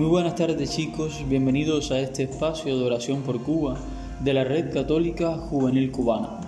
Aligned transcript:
Muy 0.00 0.08
buenas 0.08 0.34
tardes 0.34 0.74
chicos, 0.74 1.22
bienvenidos 1.28 1.90
a 1.90 2.00
este 2.00 2.22
espacio 2.22 2.78
de 2.78 2.86
oración 2.86 3.20
por 3.20 3.42
Cuba 3.42 3.78
de 4.24 4.32
la 4.32 4.44
Red 4.44 4.72
Católica 4.72 5.36
Juvenil 5.36 5.92
Cubana. 5.92 6.40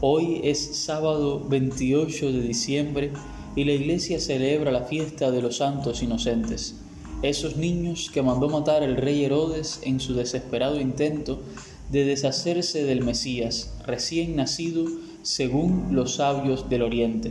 Hoy 0.00 0.40
es 0.42 0.78
sábado 0.78 1.44
28 1.48 2.32
de 2.32 2.40
diciembre 2.40 3.12
y 3.54 3.62
la 3.62 3.70
iglesia 3.70 4.18
celebra 4.18 4.72
la 4.72 4.82
fiesta 4.82 5.30
de 5.30 5.40
los 5.40 5.58
santos 5.58 6.02
inocentes, 6.02 6.74
esos 7.22 7.56
niños 7.56 8.10
que 8.12 8.20
mandó 8.20 8.48
matar 8.48 8.82
el 8.82 8.96
rey 8.96 9.24
Herodes 9.24 9.78
en 9.84 10.00
su 10.00 10.14
desesperado 10.14 10.80
intento 10.80 11.40
de 11.92 12.04
deshacerse 12.04 12.82
del 12.82 13.04
Mesías 13.04 13.78
recién 13.86 14.34
nacido 14.34 14.86
según 15.22 15.94
los 15.94 16.16
sabios 16.16 16.68
del 16.68 16.82
Oriente. 16.82 17.30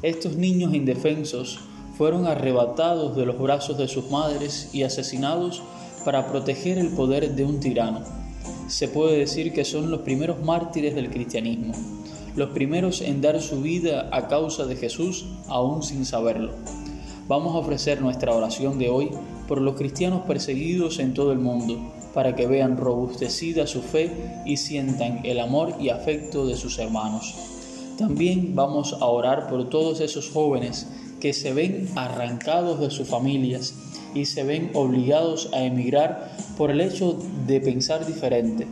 Estos 0.00 0.36
niños 0.36 0.72
indefensos 0.72 1.60
fueron 2.00 2.26
arrebatados 2.26 3.14
de 3.14 3.26
los 3.26 3.38
brazos 3.38 3.76
de 3.76 3.86
sus 3.86 4.10
madres 4.10 4.70
y 4.72 4.84
asesinados 4.84 5.62
para 6.02 6.28
proteger 6.28 6.78
el 6.78 6.88
poder 6.94 7.34
de 7.34 7.44
un 7.44 7.60
tirano. 7.60 8.00
Se 8.68 8.88
puede 8.88 9.18
decir 9.18 9.52
que 9.52 9.66
son 9.66 9.90
los 9.90 10.00
primeros 10.00 10.42
mártires 10.42 10.94
del 10.94 11.10
cristianismo, 11.10 11.74
los 12.36 12.48
primeros 12.52 13.02
en 13.02 13.20
dar 13.20 13.38
su 13.42 13.60
vida 13.60 14.08
a 14.12 14.28
causa 14.28 14.64
de 14.64 14.76
Jesús 14.76 15.26
aún 15.46 15.82
sin 15.82 16.06
saberlo. 16.06 16.54
Vamos 17.28 17.54
a 17.54 17.58
ofrecer 17.58 18.00
nuestra 18.00 18.34
oración 18.34 18.78
de 18.78 18.88
hoy 18.88 19.10
por 19.46 19.60
los 19.60 19.74
cristianos 19.74 20.22
perseguidos 20.22 21.00
en 21.00 21.12
todo 21.12 21.32
el 21.32 21.38
mundo, 21.38 21.92
para 22.14 22.34
que 22.34 22.46
vean 22.46 22.78
robustecida 22.78 23.66
su 23.66 23.82
fe 23.82 24.40
y 24.46 24.56
sientan 24.56 25.20
el 25.24 25.38
amor 25.38 25.74
y 25.78 25.90
afecto 25.90 26.46
de 26.46 26.56
sus 26.56 26.78
hermanos. 26.78 27.34
También 27.98 28.54
vamos 28.54 28.96
a 28.98 29.04
orar 29.04 29.50
por 29.50 29.68
todos 29.68 30.00
esos 30.00 30.30
jóvenes 30.30 30.86
que 31.20 31.32
se 31.32 31.52
ven 31.52 31.88
arrancados 31.94 32.80
de 32.80 32.90
sus 32.90 33.06
familias 33.06 33.74
y 34.14 34.24
se 34.24 34.42
ven 34.42 34.70
obligados 34.74 35.50
a 35.52 35.62
emigrar 35.62 36.32
por 36.56 36.70
el 36.70 36.80
hecho 36.80 37.18
de 37.46 37.60
pensar 37.60 38.06
diferente. 38.06 38.66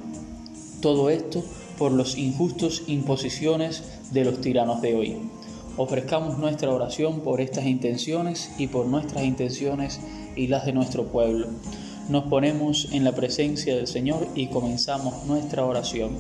Todo 0.81 1.11
esto 1.11 1.45
por 1.79 1.93
los 1.93 2.19
injustos 2.19 2.83
imposiciones 2.89 3.85
de 4.11 4.25
los 4.25 4.41
tiranos 4.41 4.83
de 4.83 4.95
hoy. 4.95 5.17
Ofrezcamos 5.77 6.39
nuestra 6.39 6.73
oración 6.73 7.21
por 7.21 7.41
estas 7.41 7.67
intenciones 7.67 8.51
y 8.59 8.67
por 8.67 8.87
nuestras 8.87 9.25
intenciones 9.25 10.01
y 10.35 10.49
las 10.49 10.67
de 10.67 10.73
nuestro 10.73 11.07
pueblo. 11.07 11.47
Nos 12.09 12.25
ponemos 12.25 12.89
en 12.93 13.05
la 13.05 13.13
presencia 13.13 13.77
del 13.77 13.87
Señor 13.87 14.27
y 14.35 14.49
comenzamos 14.49 15.25
nuestra 15.27 15.65
oración. 15.65 16.17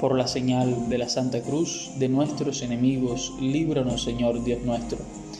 Por 0.00 0.16
la 0.16 0.26
señal 0.26 0.88
de 0.88 0.98
la 0.98 1.08
Santa 1.08 1.40
Cruz 1.40 1.92
de 1.98 2.08
nuestros 2.08 2.62
enemigos, 2.62 3.32
líbranos 3.40 4.02
Señor 4.02 4.42
Dios 4.44 4.62
nuestro 4.62 4.98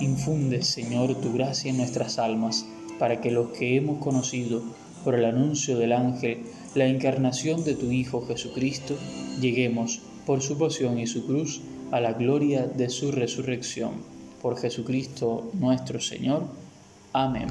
Infunde, 0.00 0.62
Señor, 0.62 1.14
tu 1.20 1.32
gracia 1.32 1.70
en 1.70 1.78
nuestras 1.78 2.18
almas, 2.18 2.66
para 2.98 3.20
que 3.20 3.30
los 3.30 3.48
que 3.52 3.76
hemos 3.76 4.02
conocido 4.02 4.62
por 5.04 5.14
el 5.14 5.24
anuncio 5.24 5.78
del 5.78 5.92
ángel 5.92 6.44
la 6.74 6.86
encarnación 6.86 7.64
de 7.64 7.74
tu 7.74 7.90
Hijo 7.90 8.26
Jesucristo, 8.26 8.96
lleguemos 9.40 10.02
por 10.26 10.42
su 10.42 10.58
pasión 10.58 10.98
y 10.98 11.06
su 11.06 11.26
cruz 11.26 11.62
a 11.90 12.00
la 12.00 12.12
gloria 12.12 12.66
de 12.66 12.90
su 12.90 13.12
resurrección. 13.12 13.92
Por 14.42 14.58
Jesucristo 14.58 15.50
nuestro 15.54 16.00
Señor. 16.00 16.44
Amén. 17.12 17.48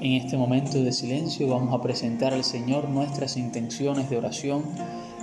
En 0.00 0.12
este 0.12 0.36
momento 0.36 0.80
de 0.82 0.92
silencio 0.92 1.48
vamos 1.48 1.74
a 1.74 1.82
presentar 1.82 2.32
al 2.32 2.44
Señor 2.44 2.88
nuestras 2.88 3.36
intenciones 3.36 4.08
de 4.08 4.16
oración 4.16 4.62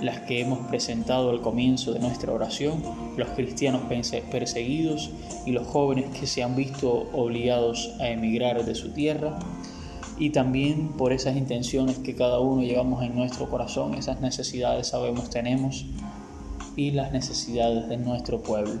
las 0.02 0.20
que 0.20 0.40
hemos 0.40 0.58
presentado 0.66 1.30
al 1.30 1.40
comienzo 1.40 1.94
de 1.94 2.00
nuestra 2.00 2.32
oración, 2.32 2.82
los 3.16 3.28
cristianos 3.30 3.82
perseguidos 4.30 5.10
y 5.46 5.52
los 5.52 5.66
jóvenes 5.66 6.10
que 6.18 6.26
se 6.26 6.42
han 6.42 6.54
visto 6.54 7.08
obligados 7.14 7.94
a 8.00 8.08
emigrar 8.08 8.66
de 8.66 8.74
su 8.74 8.90
tierra, 8.90 9.38
y 10.18 10.30
también 10.30 10.88
por 10.88 11.12
esas 11.12 11.36
intenciones 11.36 11.98
que 11.98 12.14
cada 12.14 12.40
uno 12.40 12.62
llevamos 12.62 13.02
en 13.02 13.14
nuestro 13.14 13.48
corazón, 13.48 13.94
esas 13.94 14.20
necesidades 14.20 14.88
sabemos 14.88 15.30
tenemos 15.30 15.86
y 16.74 16.90
las 16.90 17.12
necesidades 17.12 17.88
de 17.88 17.96
nuestro 17.96 18.42
pueblo. 18.42 18.80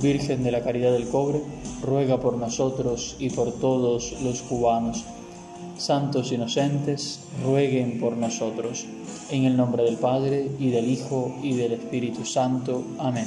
Virgen 0.00 0.44
de 0.44 0.52
la 0.52 0.62
Caridad 0.62 0.92
del 0.92 1.08
Cobre, 1.08 1.40
ruega 1.82 2.20
por 2.20 2.36
nosotros 2.36 3.16
y 3.18 3.30
por 3.30 3.52
todos 3.52 4.14
los 4.22 4.42
cubanos 4.42 5.04
santos 5.78 6.32
inocentes, 6.32 7.20
rueguen 7.44 8.00
por 8.00 8.16
nosotros. 8.16 8.86
En 9.30 9.44
el 9.44 9.56
nombre 9.56 9.84
del 9.84 9.96
Padre, 9.96 10.50
y 10.58 10.70
del 10.70 10.88
Hijo, 10.88 11.34
y 11.42 11.54
del 11.54 11.72
Espíritu 11.72 12.24
Santo. 12.24 12.84
Amén. 12.98 13.26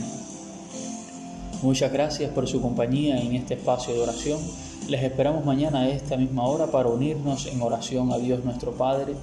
Muchas 1.62 1.92
gracias 1.92 2.32
por 2.32 2.48
su 2.48 2.62
compañía 2.62 3.20
en 3.20 3.36
este 3.36 3.56
espacio 3.56 3.94
de 3.94 4.02
oración. 4.02 4.40
Les 4.88 5.04
esperamos 5.04 5.46
mañana 5.46 5.82
a 5.82 5.90
esta 5.90 6.18
misma 6.18 6.46
hora 6.46 6.68
para 6.68 6.90
unirnos 6.90 7.48
en 7.48 7.62
oración 7.62 8.12
a 8.12 8.18
Dios 8.18 8.44
nuestro 8.46 8.72
Padre, 8.72 9.14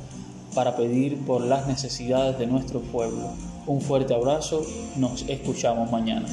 para 0.54 0.76
pedir 0.76 1.18
por 1.24 1.42
las 1.42 1.66
necesidades 1.66 2.38
de 2.38 2.46
nuestro 2.46 2.80
pueblo. 2.80 3.30
Un 3.66 3.80
fuerte 3.80 4.14
abrazo, 4.14 4.62
nos 4.96 5.22
escuchamos 5.28 5.90
mañana. 5.90 6.28